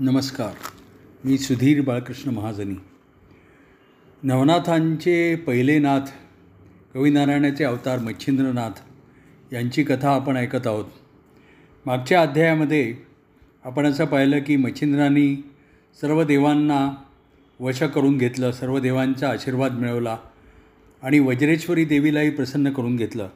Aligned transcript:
नमस्कार. 0.00 0.54
मी 1.24 1.38
सुधीर 1.38 1.80
बाळकृष्ण 1.80 2.30
महाजनी. 2.30 2.74
नवनाथांचे 4.22 5.34
पहिले 5.34 5.78
नाथ 5.78 6.00
कवीनारायणाचे 6.94 7.64
अवतार 7.64 7.98
मच्छिंद्रनाथ 7.98 8.70
यांची 9.52 9.82
कथा 9.82 10.14
आपण 10.14 10.36
ऐकत 10.36 10.66
आहोत. 10.66 10.84
मागच्या 11.86 12.22
अध्यायामध्ये 12.22 12.94
आपण 13.64 13.86
असं 13.86 14.04
पाहिलं 14.04 14.38
की 14.38 14.56
मच्छिंद्रांनी 14.56 15.36
सर्व 16.00 16.24
देवांना 16.24 16.90
वश 17.60 17.82
करून 17.82 18.18
घेतलं 18.18 18.52
सर्व 18.52 18.78
देवांचा 18.78 19.30
आशीर्वाद 19.30 19.72
मिळवला 19.72 20.16
आणि 21.02 21.18
वज्रेश्वरी 21.18 21.84
देवीलाही 21.84 22.30
प्रसन्न 22.30 22.72
करून 22.72 22.96
घेतलं. 22.96 23.28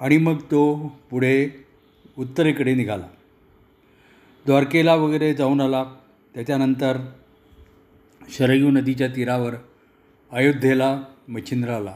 आणि 0.00 0.16
मग 0.16 0.40
तो 0.40 0.92
पुढे 1.10 1.50
उत्तरेकडे 2.18 2.74
निघाला. 2.74 3.06
द्वारकेला 4.48 4.94
वगैरे 4.94 5.34
जाऊन 5.34 5.60
आला. 5.60 5.84
त्याच्यानंतर 6.34 6.98
शरयू 8.28 8.70
नदीच्या 8.70 9.08
तीरावर 9.08 9.54
अयोध्येला 10.32 11.02
मच्छिंद्राला. 11.28 11.94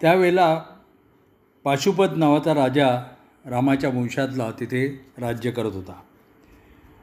त्यावेळेला 0.00 0.62
पाशुपत 1.64 2.04
नावाचा 2.16 2.54
राजा 2.54 3.04
रामाच्या 3.46 3.90
वंशातला 3.90 4.50
तिथे 4.50 5.06
राज्य 5.18 5.50
करत 5.50 5.72
होता. 5.72 6.00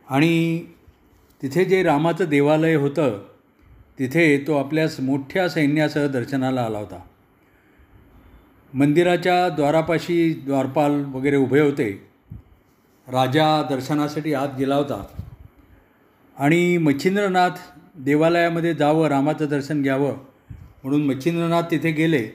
आणि 0.09 0.65
तिथे 1.41 1.65
जे 1.65 1.83
रामाचं 1.83 2.25
देवालय 2.25 2.75
होतं 2.75 3.25
तिथे 3.99 4.37
तो 4.47 4.57
आपल्या 4.57 5.03
मोठ्या 5.03 5.49
सैन्यासह 5.49 6.07
दर्शनाला 6.07 6.61
आला 6.61 6.77
होता. 6.77 6.99
मंदिराच्या 8.73 9.49
द्वारापाशी 9.49 10.33
द्वारपाल 10.33 11.05
वगैरे 11.05 11.37
उभे 11.37 11.59
होते. 11.59 12.10
राजा 13.07 13.63
दर्शनासाठी 13.69 14.33
आत 14.33 14.47
गेला 14.57 14.75
होता. 14.75 15.05
आणि 16.37 16.77
मच्छिंद्रनाथ 16.77 17.49
देवालयामध्ये 17.95 18.73
जावं 18.73 19.07
रामाचं 19.07 19.45
दर्शन 19.45 19.81
घ्यावं 19.81 20.17
म्हणून 20.83 21.05
मच्छिंद्रनाथ 21.05 21.63
तिथे 21.71 21.91
गेले 21.91 22.29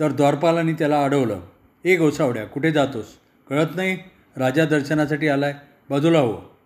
तर 0.00 0.12
द्वारपालांनी 0.12 0.72
त्याला 0.72 1.04
अडवलं. 1.04 1.40
ए 1.84 1.96
गोसावड्या 1.96 2.44
कुठे 2.44 2.72
जातोस? 2.72 3.06
कळत 3.48 3.66
नाही? 3.76 3.98
राजा 4.36 4.64
दर्शनासाठी 4.64 5.28
आला 5.28 5.46
आहे 5.46 5.54
बाजूला 5.90 6.18
हो. 6.18 6.56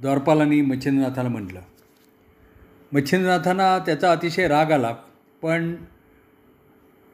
द्वारपालांनी 0.00 0.60
मच्छिंद्रनाथाला 0.60 1.28
म्हटलं. 1.28 1.60
मच्छिंद्रनाथांना 2.92 3.78
त्याचा 3.78 4.12
अतिशय 4.12 4.48
राग 4.48 4.72
आला 4.72 4.94
पण 5.42 5.76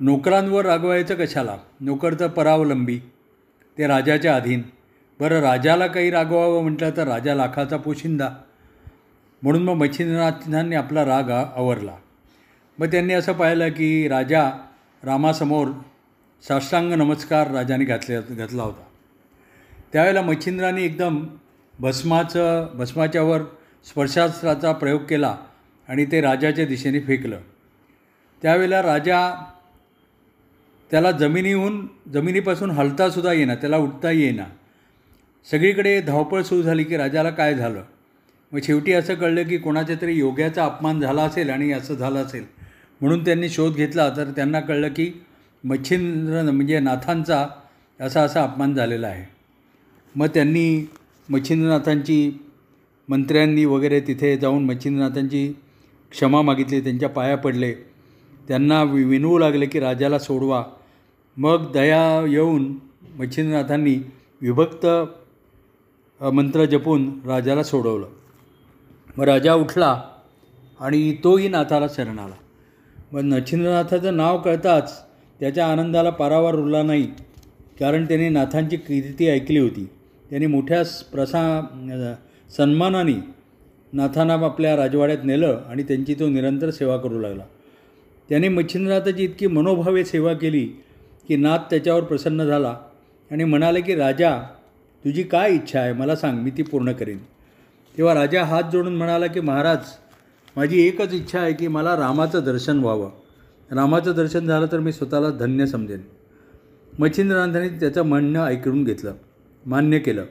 नोकरांवर 0.01 0.67
रागवायचं 0.67 1.15
कशाला? 1.15 1.57
नोकर 1.81 2.15
तर 2.21 2.27
परावलंबी 2.27 3.01
ते 3.79 3.87
राजाच्या 3.87 4.37
अधीन. 4.37 4.63
बरं 5.21 5.41
राजाला 5.41 5.87
काही 5.87 6.11
रागवावं 6.11 6.63
म्हटलं 6.63 6.91
तर 6.97 7.09
राजा 7.09 7.35
लाखाचा 7.35 7.77
पोशिंदा. 7.77 8.29
म्हणून 9.43 9.63
मग 9.63 9.73
मच्छिंद्रनाथांनी 9.73 10.77
आपला 10.77 11.05
राग 11.05 11.31
आवरला. 11.31 11.97
मग 12.79 12.87
त्यांनी 12.87 13.15
असं 13.15 13.33
पाहिलं 13.33 13.69
की 13.69 14.09
राजा 14.09 14.51
रामासमोर 15.05 15.69
साष्टांग 16.49 16.93
नमस्कार 16.93 17.51
राजाने 17.51 17.85
घातले 17.85 18.17
घातला 18.35 18.63
होता. 18.63 18.83
त्यावेळेला 19.93 20.23
मच्छिंद्राने 20.23 20.83
एकदम 20.83 21.27
भस्माचं 21.79 22.69
भस्माच्यावर 22.75 23.43
स्पर्शास्त्राचा 23.85 24.73
प्रयोग 24.73 25.03
केला 25.03 25.37
आणि 25.89 26.05
ते 26.05 26.21
राजाच्या 26.21 26.67
दिशेने 26.67 27.01
फेकलं. 27.01 27.39
त्यावेळेला 28.43 28.83
राजा 28.83 29.51
त्याला 30.91 31.11
जमिनीहून 31.11 31.89
जमिनीपासून 32.15 32.71
हलतासुद्धा 32.71 33.33
येईना 33.33 33.55
त्याला 33.55 33.77
उठता 33.77 34.11
येईना. 34.11 34.45
सगळीकडे 35.51 36.01
धावपळ 36.01 36.43
सुरू 36.43 36.63
झाली 36.63 36.85
की 36.85 36.97
राजाला 36.97 37.31
काय 37.31 37.55
झालं? 37.55 37.83
मग 38.53 38.59
शेवटी 38.63 38.93
असं 38.93 39.15
कळलं 39.15 39.43
की 39.43 39.59
कोणाच्या 39.59 39.97
तरी 40.03 40.15
योग्याचा 40.15 40.65
अपमान 40.65 41.01
झाला 41.01 41.23
असेल 41.23 41.51
आणि 41.51 41.73
असं 41.73 41.95
झालं 41.95 42.25
असेल. 42.25 42.45
म्हणून 43.01 43.25
त्यांनी 43.25 43.49
शोध 43.49 43.75
घेतला. 43.75 44.09
तर 44.17 44.25
त्यांना 44.25 44.61
कळलं 44.61 44.89
की 44.89 45.25
मच्छिंद्र 45.65 46.43
म्हणजे 46.43 46.81
नाथांचा 46.81 47.47
असा 48.01 48.23
असा 48.23 48.43
अपमान 48.43 48.75
झालेला 48.75 49.07
आहे. 49.07 49.25
मग 50.15 50.27
त्यांनी 50.27 50.89
मच्छिंद्रनाथांची 51.29 52.45
मंत्र्यांनी 53.09 53.65
वगैरे 53.65 54.01
तिथे 54.01 54.37
जाऊन 54.37 54.65
मच्छिंद्रनाथांची 54.65 55.53
क्षमा 56.11 56.43
मागितली. 56.43 56.81
त्यांच्या 56.81 57.09
पाया 57.09 57.37
पडले. 57.37 57.75
त्यांना 58.49 58.83
वि 58.83 59.05
विनवू 59.05 59.39
लागले 59.39 59.67
की 59.67 59.81
राजाला 59.81 60.19
सोडवा. 60.19 60.65
मग 61.37 61.73
दया 61.73 62.27
येऊन 62.29 62.77
मच्छिंद्रनाथांनी 63.19 63.97
विभक्त 64.41 64.87
मंत्र 66.31 66.65
जपून 66.65 67.11
राजाला 67.27 67.63
सोडवलं. 67.63 68.07
मग 69.17 69.25
राजा 69.25 69.55
उठला 69.55 70.03
आणि 70.81 71.17
तोही 71.25 71.49
नाथाला 71.49 71.87
शरण 71.89 72.19
आला. 72.19 72.35
मग 73.13 73.21
नचिंद्रनाथाचं 73.25 74.17
नाव 74.17 74.39
कळताच 74.39 75.01
त्याच्या 75.41 75.67
आनंदाला 75.67 76.11
पारावार 76.11 76.55
उरला 76.55 76.83
नाही 76.83 77.07
कारण 77.81 78.05
त्याने 78.05 78.29
नाथांची 78.29 78.77
कीर्ती 78.77 79.29
ऐकली 79.29 79.59
होती. 79.59 79.89
त्याने 80.31 80.47
मोठ्या 80.47 80.83
प्रसा 81.13 81.43
सन्मानाने 82.57 83.15
नाथांना 83.93 84.35
आपल्या 84.35 84.77
राजवाड्यात 84.77 85.25
नेलं 85.25 85.61
आणि 85.69 85.83
त्यांची 85.83 86.15
तो 86.15 86.29
निरंतर 86.29 86.71
सेवा 86.71 86.97
करू 86.97 87.21
लागला. 87.21 87.43
त्याने 88.29 88.49
मच्छिंद्रनाथाची 88.49 89.25
इतकी 89.25 89.47
मनोभावे 89.47 90.05
सेवा 90.05 90.33
केली 90.33 90.65
की 91.29 91.37
नाथ 91.37 91.59
त्याच्यावर 91.71 92.03
प्रसन्न 92.03 92.45
झाला 92.45 92.77
आणि 93.31 93.45
म्हणाले 93.45 93.81
की 93.81 93.95
राजा 93.95 94.41
तुझी 95.05 95.23
काय 95.23 95.53
इच्छा 95.53 95.81
आहे? 95.81 95.93
मला 95.93 96.17
सांग 96.17 96.39
मी 96.39 96.51
ती 96.51 96.63
पूर्ण 96.63 96.93
करीन. 96.93 97.19
तेव्हा 97.99 98.15
राजा 98.15 98.45
हात 98.45 98.63
जोडून 98.73 98.97
म्हणाला 98.97 99.27
की 99.27 99.41
महाराज 99.41 99.79
माझी 100.57 100.87
एकच 100.89 101.13
इच्छा 101.13 101.41
आहे 101.41 101.53
की 101.53 101.69
मला 101.69 101.97
रामाचं 101.97 102.45
दर्शन 102.45 102.79
व्हावं. 102.79 103.11
रामाचं 103.71 104.13
दर्शन 104.17 104.47
झालं 104.47 104.67
तर 104.73 104.79
मी 104.79 104.93
स्वतःला 104.93 105.31
धन्य 105.31 105.67
समजेन. 105.67 106.01
मच्छिंद्रनाथाने 106.99 107.69
त्याचं 107.69 108.03
म्हणणं 108.03 108.45
ऐकून 108.45 108.85
घेतलं 108.85 109.15
मान्य 109.67 109.99
केलं. 109.99 110.25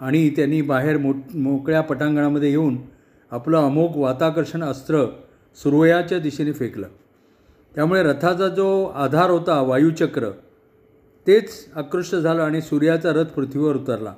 आणि 0.00 0.30
त्यांनी 0.30 0.62
बाहेर 0.62 0.96
मो 0.96 1.12
मोकळ्या 1.34 1.80
पटांगणामध्ये 1.80 2.50
येऊन 2.50 2.78
आपलं 3.30 3.58
अमोघ 3.58 3.96
वाताकर्षण 3.96 4.62
अस्त्र 4.62 5.04
सुरवयाच्या 5.56 6.18
दिशेने 6.18 6.52
फेकलं. 6.52 6.86
त्यामुळे 7.74 8.02
रथाचा 8.02 8.48
जो 8.48 8.84
आधार 8.84 9.30
होता 9.30 9.60
वायुचक्र 9.60 10.30
तेच 11.26 11.68
आकृष्ट 11.74 12.14
झालं 12.14 12.42
आणि 12.42 12.60
सूर्याचा 12.62 13.12
रथ 13.12 13.24
पृथ्वीवर 13.24 13.76
उतरला. 13.76 14.14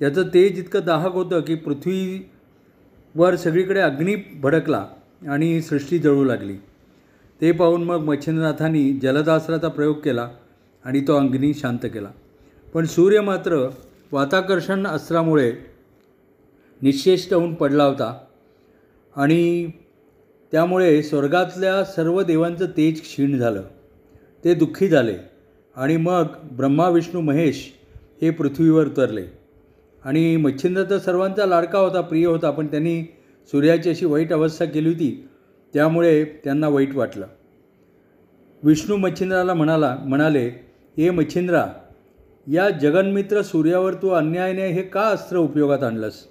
त्याचं 0.00 0.22
तेज 0.34 0.58
इतकं 0.58 0.80
दाहक 0.86 1.12
होतं 1.12 1.40
की 1.40 1.54
पृथ्वीवर 1.54 3.36
सगळीकडे 3.36 3.80
अग्नी 3.80 4.16
भडकला 4.40 4.86
आणि 5.28 5.62
सृष्टी 5.62 5.98
जळू 5.98 6.24
लागली. 6.24 6.56
ते 7.40 7.52
पाहून 7.52 7.84
मग 7.84 7.96
मच्छिंद्रनाथांनी 7.96 8.92
जलदास्त्राचा 9.02 9.68
प्रयोग 9.68 9.96
केला 9.98 10.28
आणि 10.84 11.00
तो 11.00 11.16
अग्नी 11.16 11.54
शांत 11.54 11.78
केला. 11.84 12.10
पण 12.74 12.84
सूर्य 12.84 13.20
मात्र 13.20 13.70
वाताकर्षण 14.12 14.86
अस्त्रामुळे 14.86 15.52
निश्चेष्ट 16.82 17.34
होऊन 17.34 17.54
पडला 17.54 17.84
होता 17.84 18.20
आणि 19.16 19.70
त्यामुळे 20.52 21.02
स्वर्गातल्या 21.02 21.84
सर्व 21.84 22.22
देवांचं 22.22 22.66
तेज 22.66 23.00
क्षीण 23.00 23.38
झालं. 23.38 23.62
ते 24.44 24.54
दुःखी 24.54 24.88
झाले. 24.88 25.16
आणि 25.76 25.96
मग 25.96 26.24
ब्रह्मा 26.52 26.88
विष्णू 26.88 27.20
महेश 27.20 27.72
हे 28.22 28.30
पृथ्वीवर 28.30 28.86
उतरले. 28.86 29.24
आणि 30.04 30.36
मच्छिंद्र 30.36 30.82
तर 30.90 30.98
सर्वांचा 30.98 31.46
लाडका 31.46 31.78
होता 31.78 32.00
प्रिय 32.00 32.26
होता 32.26 32.50
पण 32.50 32.66
त्यांनी 32.66 33.02
सूर्याची 33.46 33.90
अशी 33.90 34.06
वाईट 34.06 34.32
अवस्था 34.32 34.64
केली 34.64 34.88
होती 34.88 35.28
त्यामुळे 35.74 36.24
त्यांना 36.24 36.68
वाईट 36.68 36.94
वाटलं. 36.94 37.26
विष्णू 38.62 38.96
मच्छिंद्राला 38.96 39.54
म्हणाला 39.54 39.96
म्हणाले 40.00 40.48
हे 40.96 41.10
मच्छिंद्रा 41.10 41.66
या 42.46 42.70
जगन्मित्र 42.70 43.42
सूर्यावर 43.42 43.94
तू 43.94 44.08
अन्यायाने 44.08 44.66
हे 44.68 44.82
का 44.82 45.02
अस्त्र 45.02 45.36
उपयोगात 45.36 45.82
आणलंस? 45.82 46.24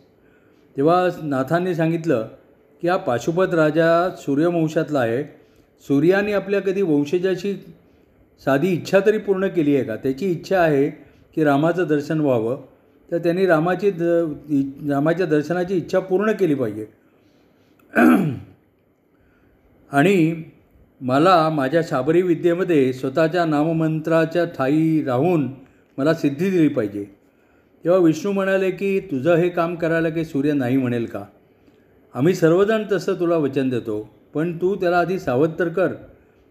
तेव्हा 0.78 1.08
नाथांनी 1.24 1.76
सांगितलं 1.76 2.28
की 2.82 2.88
हा 2.88 2.98
पाशुपत 2.98 3.54
राजा 3.54 4.16
सूर्यवंशातला 4.18 5.00
आहे. 5.00 5.24
सूर्याने 5.88 6.34
आपल्या 6.34 6.62
कधी 6.62 6.82
वंशजाशी 6.82 7.54
साधी 8.46 8.68
इच्छा 8.68 9.00
तरी 9.06 9.18
पूर्ण 9.18 9.48
केली 9.48 9.76
आहे 9.76 9.84
का? 9.86 9.96
त्याची 9.96 10.32
इच्छा 10.32 10.60
आहे 10.60 10.90
की 11.36 11.44
रामाचं 11.44 11.88
दर्शन 11.88 12.20
व्हावं. 12.20 12.62
तर 13.12 13.18
त्यांनी 13.18 13.46
रामाची 13.46 13.92
द 13.92 14.02
रामाच्या 14.90 15.26
दर्शनाची 15.26 15.78
इच्छा 15.78 16.00
पूर्ण 16.00 16.32
केली 16.32 16.56
पाहिजे. 16.56 16.86
आणि 19.92 20.44
मला 21.02 21.50
माझ्या 21.50 21.82
शाबरी 21.84 22.22
विद्येमध्ये 22.22 22.94
स्वतःच्या 22.94 23.46
नाममंत्राच्या 23.46 24.46
ठाई 24.46 25.04
राहून 25.04 25.50
मला 25.98 26.14
सिद्धी 26.14 26.50
दिली 26.50 26.68
पाहिजे. 26.68 27.04
तेव्हा 27.84 28.00
विष्णू 28.00 28.32
म्हणाले 28.32 28.72
की 28.72 29.00
तुझं 29.00 29.36
हे 29.36 29.50
काम 29.50 29.76
करायला 29.76 30.10
काही 30.10 30.26
सूर्य 30.26 30.54
नाही 30.54 30.78
म्हणेल 30.78 31.06
का? 31.06 31.24
आम्ही 32.14 32.36
सर्वजण 32.36 32.84
तसं 32.92 33.14
तुला 33.14 33.38
वचन 33.38 33.70
देतो 33.70 34.10
पण 34.34 34.58
तू 34.58 34.76
त्याला 34.76 35.00
आधी 35.00 35.20
सावध 35.20 35.50
तर 35.60 35.68
कर. 35.68 35.94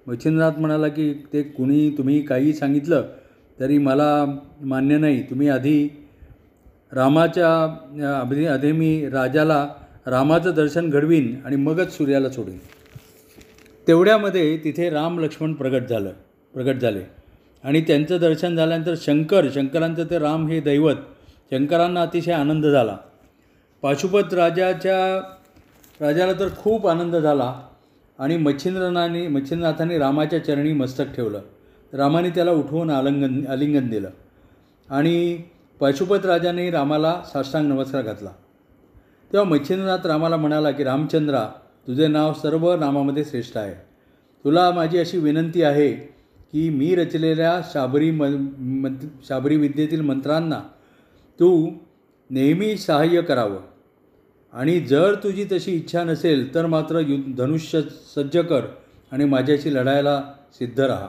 मच्छिंद्रनाथ 0.09 0.59
म्हणाला 0.59 0.89
की 0.89 1.13
ते 1.33 1.43
कुणी 1.43 1.89
तुम्ही 1.99 2.21
काही 2.23 2.53
सांगितलं 2.53 3.03
तरी 3.61 3.79
मला 3.79 4.25
मान्य 4.61 4.97
नाही. 4.99 5.23
तुम्ही 5.23 5.49
आधी 5.49 5.89
रामाच्या 6.93 8.21
अभि 8.53 8.73
मी 8.73 9.09
राजाला 9.11 9.67
रामाचं 10.07 10.55
दर्शन 10.55 10.89
घडवीन 10.91 11.35
आणि 11.45 11.57
मगच 11.57 11.97
सूर्याला 11.97 12.29
सोडीन 12.31 12.59
तेवढ्यामध्ये 13.87 14.57
तिथे 14.65 14.89
राम 14.91 15.19
लक्ष्मण 15.19 15.53
प्रगट 15.55 15.89
झालं 15.89 16.13
प्रगट 16.55 16.77
झाले. 16.77 17.03
आणि 17.65 17.81
त्यांचं 17.81 18.19
दर्शन 18.21 18.57
झाल्यानंतर 18.57 18.95
शंकर 18.97 19.49
शंकरांचं 19.55 20.05
ते 20.05 20.19
राम 20.19 20.47
हे 20.49 20.61
दैवत 20.61 20.97
शंकरांना 21.51 22.03
अतिशय 22.03 22.33
आनंद 22.33 22.67
झाला. 22.67 22.97
पाशुपत 23.83 24.35
राजाच्या 24.35 24.99
राजाला 26.01 26.33
तर 26.33 26.49
खूप 26.57 26.87
आनंद 26.87 27.17
झाला. 27.17 27.53
आणि 28.19 28.37
मच्छिंद्रनाने 28.37 29.29
मच्छिंद्रनाथाने 29.29 29.99
रामाच्या 29.99 30.45
चरणी 30.45 30.73
मस्तक 30.73 31.05
ठेवलं. 31.17 31.41
रामाने 31.93 32.31
त्याला 32.31 32.51
उठवून 32.51 32.91
आलिंगन 32.91 33.47
आलिंगन 33.47 33.89
दिलं. 33.89 34.11
आणि 34.91 35.43
पाशुपत 35.81 36.27
राजाने 36.27 36.71
रामाला 36.71 37.23
साष्टांग 37.33 37.69
नमस्कार 37.69 38.03
घातला. 38.03 38.31
तेव्हा 39.33 39.49
मच्छिंद्रनाथ 39.51 40.07
रामाला 40.07 40.37
म्हणाला 40.37 40.71
की 40.71 40.85
रामचंद्रा 40.85 41.49
तुझे 41.87 42.07
नाव 42.07 42.33
सर्व 42.33 42.77
नामामध्ये 42.77 43.25
श्रेष्ठ 43.25 43.57
आहे. 43.57 43.75
तुला 44.45 44.71
माझी 44.71 44.99
अशी 44.99 45.19
विनंती 45.19 45.63
आहे 45.63 45.93
की 46.53 46.71
मी 46.71 46.95
रचलेल्या 46.95 47.61
शाबरी 47.65 48.11
म 48.11 48.25
मंत 48.59 49.27
शाबरी 49.29 49.57
विद्येतील 49.57 50.01
मंत्रांना 50.01 50.61
तू 51.41 51.71
नेहमी 52.31 52.77
सहाय्य 52.77 53.21
करावं. 53.23 53.61
आणि 54.53 54.81
जर 54.81 55.15
तुझी 55.15 55.45
तशी 55.53 55.73
इच्छा 55.73 56.05
नसेल 56.05 56.55
तर 56.55 56.67
मात्र 56.67 56.99
यु 56.99 57.17
धनुष्य 57.37 57.81
सज्ज 58.17 58.39
कर 58.39 58.67
आणि 59.13 59.25
माझ्याशी 59.25 59.75
लढायला 59.75 60.23
सिद्ध 60.53 60.81
राहा. 60.81 61.09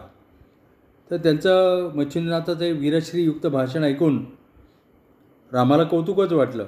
तर 1.11 1.17
त्यांचं 1.17 1.91
मच्छिंद्रनाथाचं 1.95 2.63
हे 2.63 2.71
वीरश्रीयुक्त 2.71 3.47
भाषण 3.47 3.83
ऐकून 3.83 4.25
रामाला 5.51 5.83
कौतुकच 5.83 6.33
वाटलं. 6.33 6.65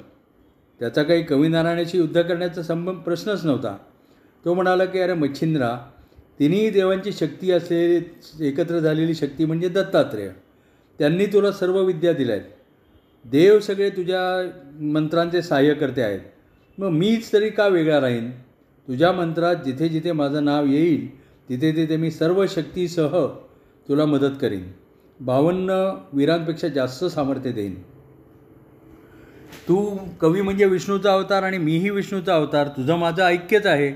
त्याचा 0.80 1.04
काही 1.04 1.24
कवी 1.24 1.48
नारायणाशी 1.48 1.98
युद्ध 1.98 2.22
करण्याचा 2.22 2.64
संबंध 2.64 2.98
प्रश्नच 2.98 3.46
नव्हता. 3.46 3.76
तो 4.46 4.54
म्हणाला 4.54 4.86
की 4.86 5.00
अरे 5.00 5.14
मच्छिंद्रा 5.14 5.78
तिन्ही 6.40 6.70
देवांची 6.70 7.12
शक्ती 7.12 7.52
असलेली 7.52 8.48
एकत्र 8.48 8.80
झालेली 8.80 9.16
शक्ती 9.16 9.46
म्हणजे 9.46 9.70
दत्तात्रेय. 9.70 10.30
त्यांनी 11.00 11.26
तुला 11.26 11.52
सर्व 11.52 11.82
विद्या 11.82 12.14
दिल्या 12.14 12.36
आहेत 12.36 12.50
देव 13.26 13.60
सगळे 13.60 13.90
तुझ्या 13.90 14.22
मंत्रांचे 14.82 15.42
सहाय्यकर्ते 15.42 16.02
आहेत. 16.02 16.20
मग 16.80 16.90
मीच 16.90 17.34
तरी 17.34 17.50
का 17.50 17.68
वेगळा 17.68 18.02
राहीन? 18.02 18.32
तुझ्या 18.88 19.12
मंत्रात 19.12 19.56
जिथे 19.56 19.90
जिथे 19.90 20.12
माझं 20.12 20.46
नाव 20.46 20.66
येईल 20.66 21.22
तिथे 21.50 21.72
तिथे 21.72 21.98
मी 21.98 22.12
सर्व 22.12 22.46
शक्तीसह 22.48 23.28
तुला 23.90 24.06
मदत 24.06 24.36
करीन. 24.42 24.72
बावन्न 25.20 25.70
वीरांपेक्षा 26.14 26.68
जास्त 26.68 27.06
सामर्थ्य 27.06 27.52
देईन. 27.52 27.76
तू 29.68 29.98
कवी 30.22 30.42
म्हणजे 30.42 30.66
विष्णूचा 30.66 31.14
अवतार 31.14 31.44
आणि 31.44 31.58
मीही 31.58 31.90
विष्णूचा 31.90 32.36
अवतार. 32.36 32.68
तुझं 32.68 32.96
माझं 32.96 33.24
ऐक्यच 33.24 33.66
आहे. 33.66 33.92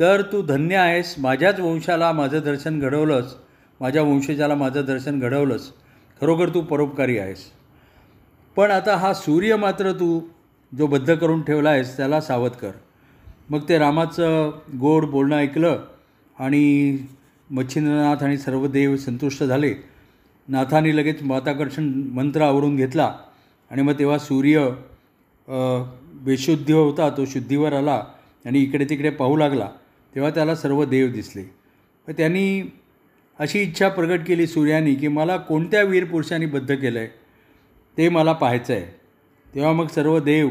तर 0.00 0.22
तू 0.22 0.42
धन्य 0.42 0.76
आहेस. 0.76 1.14
माझ्याच 1.18 1.60
वंशाला 1.60 2.12
माझं 2.12 2.40
दर्शन 2.44 2.80
घडवलंस. 2.80 3.34
माझ्या 3.80 4.02
वंशजाला 4.02 4.54
माझं 4.54 4.84
दर्शन 4.84 5.20
घडवलंस. 5.20 5.72
खरोखर 6.20 6.48
तू 6.48 6.60
परोपकारी 6.60 7.18
आहेस. 7.18 7.50
पण 8.56 8.70
आता 8.70 8.96
हा 8.96 9.12
सूर्य 9.12 9.56
मात्र 9.56 9.92
तू 9.92 10.20
जो 10.72 10.86
बद्ध 10.86 11.14
करून 11.14 11.42
ठेवला 11.42 11.70
आहेस 11.70 11.96
त्याला 11.96 12.20
सावध 12.20 12.52
कर. 12.52 12.70
मग 13.50 13.68
ते 13.68 13.78
रामाचं 13.78 14.50
गोड 14.80 15.04
बोलणं 15.10 15.36
ऐकलं 15.36 15.84
आणि 16.36 16.96
मच्छिंद्रनाथ 17.50 18.22
आणि 18.24 18.38
सर्व 18.38 18.66
देव 18.66 18.96
संतुष्ट 18.96 19.44
झाले. 19.44 19.74
नाथाने 20.48 20.96
लगेच 20.96 21.22
माताकर्षण 21.22 21.92
मंत्र 22.14 22.42
आवरून 22.42 22.76
घेतला 22.76 23.12
आणि 23.70 23.82
मग 23.82 23.98
तेव्हा 23.98 24.18
सूर्य 24.18 24.68
बेशुद्ध 26.24 26.70
होता 26.70 27.08
तो 27.16 27.24
शुद्धीवर 27.24 27.72
आला 27.72 28.02
आणि 28.44 28.62
इकडे 28.62 28.84
तिकडे 28.84 29.10
पाहू 29.10 29.36
लागला. 29.36 29.68
तेव्हा 30.14 30.30
त्याला 30.30 30.54
सर्व 30.54 30.84
देव 30.84 31.10
दिसले. 31.12 31.42
मग 32.08 32.14
त्यांनी 32.16 32.62
अशी 33.38 33.60
इच्छा 33.62 33.88
प्रकट 33.88 34.26
केली 34.26 34.46
सूर्यानी 34.46 34.94
की 34.94 35.08
मला 35.08 35.36
कोणत्या 35.38 35.82
वीर 35.82 36.04
पुरुषांनी 36.04 36.46
बद्ध 36.46 36.74
केलं 36.74 36.98
आहे 36.98 37.08
ते 37.98 38.08
मला 38.08 38.32
पाहायचं 38.32 38.72
आहे 38.74 38.84
तेव्हा 39.54 39.72
मग 39.72 39.86
सर्व 39.86 40.18
देव 40.18 40.50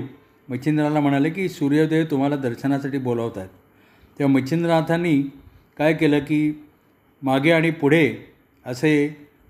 मच्छिंद्राला 0.49 0.99
म्हणाले 0.99 1.29
की 1.29 1.49
सूर्यदेव 1.49 2.05
तुम्हाला 2.11 2.35
दर्शनासाठी 2.35 2.97
बोलावत 2.97 3.37
आहेत 3.37 3.49
तेव्हा 4.19 4.33
मच्छिंद्रनाथांनी 4.33 5.21
काय 5.77 5.93
केलं 5.93 6.19
की 6.19 6.65
मागे 7.21 7.51
आणि 7.51 7.71
पुढे 7.71 8.15
असे 8.65 8.93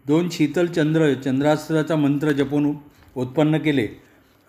दोन 0.05 0.29
शीतल 0.31 0.65
चंद्र 0.65 1.13
चंद्रास्त्राचा 1.13 1.95
मंत्र 1.95 2.31
जपून 2.31 2.73
उत्पन्न 3.15 3.57
केले 3.57 3.87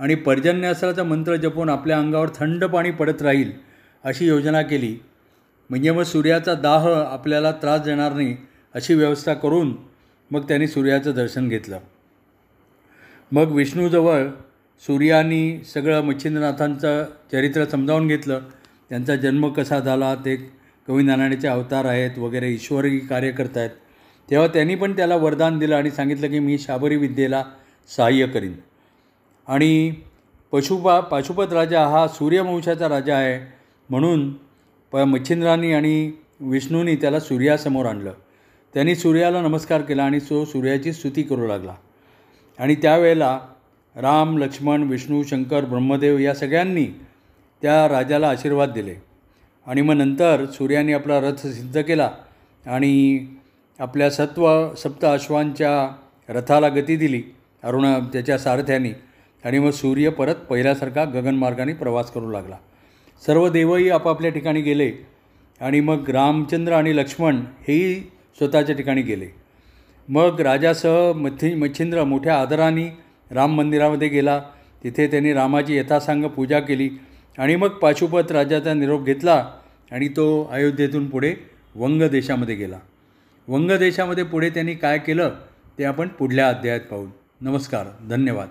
आणि 0.01 0.15
पर्जन्यास्त्राचा 0.15 1.05
मंत्र 1.05 1.37
जपून 1.37 1.69
आपल्या 1.69 1.99
अंगावर 1.99 2.29
थंड 2.35 2.65
पाणी 2.65 2.91
पडत 2.91 3.23
राहील 3.23 3.51
अशी 4.05 4.27
योजना 4.27 4.63
केली. 4.63 4.97
म्हणजे 5.71 5.91
मग 5.91 6.03
सूर्याचा 6.03 6.55
दाह 6.55 6.89
आपल्याला 6.89 7.53
त्रास 7.53 7.81
देणार 7.81 8.13
नाही 8.13 8.37
अशी 8.75 8.95
व्यवस्था 8.95 9.35
करून 9.35 9.75
मग 10.31 10.49
त्यांनी 10.49 10.67
सूर्याचं 10.67 11.15
दर्शन 11.15 11.49
घेतलं. 11.49 11.79
मग 13.33 13.53
विष्णूजवळ 13.53 14.27
सूर्यानी 14.81 15.59
सगळं 15.75 16.01
मच्छिंद्रनाथांचं 16.01 17.05
चरित्र 17.33 17.65
समजावून 17.65 18.09
घेतलं. 18.09 18.41
त्यांचा 18.89 19.17
जन्म 19.17 19.49
कसा 19.49 19.81
झाला 19.81 20.15
ते 20.15 20.37
कवी 20.89 21.47
अवतार 21.47 21.85
आहेत 21.85 22.19
वगैरे 22.19 22.51
ईश्वरी 22.51 22.99
कार्य 22.99 23.31
करत 23.31 23.57
आहेत. 23.57 23.71
तेव्हा 24.31 24.49
त्यांनी 24.49 24.75
पण 24.75 24.97
त्याला 24.97 25.17
वरदान 25.17 25.59
दिलं 25.59 25.77
आणि 25.77 25.91
सांगितलं 25.91 26.29
की 26.29 26.39
मी 26.39 26.59
शाबरी 26.59 26.97
विद्येला 26.97 27.45
सहाय्य 27.97 28.27
करीन. 28.27 28.53
आणि 29.49 29.95
पशुपा 30.53 31.01
पाशुपत 31.01 31.53
राजा 31.53 31.87
हा 31.87 32.09
सूर्यवंशाचा 32.09 32.89
राजा 32.89 33.17
आहे. 33.17 33.53
म्हणून 33.91 34.33
प 34.93 34.97
मच्छिंद्रांनी 34.97 35.73
आणि 35.73 36.13
विष्णूंनी 36.41 36.97
त्याला 36.97 37.21
सूर्यासमोर 37.21 37.87
आणलं. 37.87 38.13
त्यांनी 38.75 38.95
सूर्याला 38.95 39.43
नमस्कार 39.43 39.81
केला 39.81 40.05
आणि 40.05 40.19
तो 40.19 40.45
सूर्याची 40.45 40.93
स्तुती 40.93 41.23
करू 41.23 41.47
लागला. 41.47 41.75
आणि 42.59 42.75
त्यावेळेला 42.75 43.41
राम 43.97 44.39
लक्ष्मण 44.39 44.83
विष्णू 44.83 45.23
शंकर 45.23 45.65
ब्रह्मदेव 45.65 46.19
या 46.19 46.35
सगळ्यांनी 46.35 46.85
त्या 47.63 47.89
राजाला 47.89 48.29
आशीर्वाद 48.29 48.71
दिले. 48.71 48.95
आणि 49.67 49.83
मग 49.83 49.95
नंतर 49.95 50.45
सूर्याने 50.47 50.93
आपला 50.93 51.21
रथ 51.21 51.47
सिद्ध 51.47 51.83
केला 51.83 52.11
आणि 52.67 53.27
आपल्या 53.79 54.11
सत्व 54.11 54.75
सप्त 54.75 55.05
अश्वांच्या 55.05 55.89
रथाला 56.29 56.69
गती 56.69 56.97
दिली 56.97 57.23
अरुण 57.65 57.87
त्याच्या 58.13 58.39
सारथ्याने. 58.39 58.91
आणि 59.45 59.59
मग 59.59 59.71
सूर्य 59.71 60.11
परत 60.11 60.35
पहिल्यासारखा 60.35 61.05
गगनमार्गाने 61.05 61.73
प्रवास 61.73 62.11
करू 62.11 62.31
लागला. 62.31 62.57
सर्व 63.27 63.49
देवही 63.49 63.91
आपापल्या 63.91 64.31
ठिकाणी 64.31 64.61
गेले 64.61 64.93
आणि 65.61 65.81
मग 65.81 66.11
रामचंद्र 66.11 66.73
आणि 66.73 66.97
लक्ष्मण 66.97 67.41
हेही 67.69 68.01
स्वतःच्या 68.39 68.77
ठिकाणी 68.77 69.03
गेले. 69.03 69.27
मग 70.09 70.41
राजासह 70.41 71.13
मथि 71.13 71.55
मच्छिंद्र 71.55 72.05
मोठ्या 72.05 72.41
आदराने 72.41 73.06
राम 73.31 73.55
मंदिरामध्ये 73.55 74.09
गेला. 74.09 74.43
तिथे 74.85 75.07
त्यांनी 75.07 75.33
रामाची 75.33 75.77
यथासांग 75.77 76.25
पूजा 76.25 76.61
केली 76.61 76.91
आणि 77.39 77.57
मग 77.57 77.69
पाशुपत 77.69 78.33
राजाचा 78.33 78.75
निरोप 78.75 79.05
घेतला 79.05 79.51
आणि 79.93 80.09
तो 80.09 80.49
अयोध्येतून 80.51 81.11
पुढे 81.11 81.35
वंग 81.75 82.03
देशामध्ये 82.03 82.55
गेला. 82.55 82.79
वंग 83.49 83.71
देशामध्ये 83.71 84.25
पुढे 84.25 84.51
त्यांनी 84.51 84.75
काय 84.75 84.99
केलं 84.99 85.31
ते 85.79 85.85
आपण 85.85 86.09
पुढल्या 86.09 86.49
अध्यायात 86.49 86.81
पाहू. 86.81 87.07
नमस्कार. 87.41 87.87
धन्यवाद. 88.11 88.49